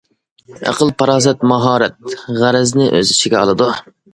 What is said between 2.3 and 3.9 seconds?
غەرەزنى ئۆز ئىچىگە ئالىدۇ.